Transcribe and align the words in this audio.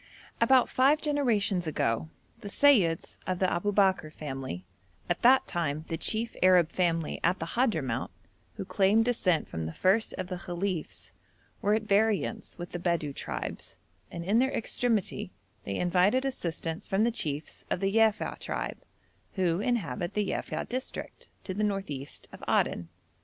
About 0.41 0.67
five 0.67 0.99
generations 0.99 1.67
ago 1.67 2.09
the 2.39 2.47
Seyyids 2.49 3.17
of 3.27 3.37
the 3.37 3.45
Aboubekr 3.45 4.11
family, 4.11 4.65
at 5.07 5.21
that 5.21 5.45
time 5.45 5.85
the 5.89 5.95
chief 5.97 6.35
Arab 6.41 6.71
family 6.71 7.19
at 7.23 7.37
the 7.37 7.45
Hadhramout, 7.53 8.09
who 8.55 8.65
claimed 8.65 9.05
descent 9.05 9.47
from 9.47 9.67
the 9.67 9.75
first 9.75 10.13
of 10.13 10.25
the 10.25 10.39
Khalifs, 10.39 11.11
were 11.61 11.75
at 11.75 11.83
variance 11.83 12.57
with 12.57 12.71
the 12.71 12.79
Bedou 12.79 13.13
tribes, 13.13 13.77
and 14.09 14.25
in 14.25 14.39
their 14.39 14.49
extremity 14.51 15.33
they 15.65 15.75
invited 15.75 16.25
assistance 16.25 16.87
from 16.87 17.03
the 17.03 17.11
chiefs 17.11 17.63
of 17.69 17.79
the 17.79 17.95
Yafei 17.95 18.39
tribe, 18.39 18.79
who 19.33 19.59
inhabit 19.59 20.15
the 20.15 20.27
Yafei 20.27 20.67
district, 20.67 21.29
to 21.43 21.53
the 21.53 21.63
north 21.63 21.91
east 21.91 22.27
of 22.31 22.43
Aden. 22.47 22.89